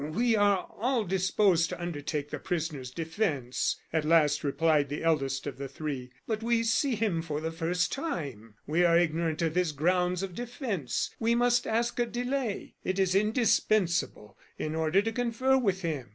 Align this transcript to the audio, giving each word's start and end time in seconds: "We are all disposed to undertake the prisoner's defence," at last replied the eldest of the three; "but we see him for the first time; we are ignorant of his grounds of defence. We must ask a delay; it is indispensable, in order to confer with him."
"We 0.15 0.35
are 0.35 0.67
all 0.79 1.03
disposed 1.03 1.69
to 1.69 1.79
undertake 1.79 2.31
the 2.31 2.39
prisoner's 2.39 2.89
defence," 2.89 3.75
at 3.93 4.03
last 4.03 4.43
replied 4.43 4.89
the 4.89 5.03
eldest 5.03 5.45
of 5.45 5.59
the 5.59 5.67
three; 5.67 6.09
"but 6.25 6.41
we 6.41 6.63
see 6.63 6.95
him 6.95 7.21
for 7.21 7.39
the 7.39 7.51
first 7.51 7.91
time; 7.91 8.55
we 8.65 8.83
are 8.83 8.97
ignorant 8.97 9.43
of 9.43 9.53
his 9.53 9.71
grounds 9.71 10.23
of 10.23 10.33
defence. 10.33 11.11
We 11.19 11.35
must 11.35 11.67
ask 11.67 11.99
a 11.99 12.07
delay; 12.07 12.73
it 12.83 12.97
is 12.97 13.13
indispensable, 13.13 14.39
in 14.57 14.73
order 14.73 15.03
to 15.03 15.11
confer 15.11 15.55
with 15.55 15.83
him." 15.83 16.09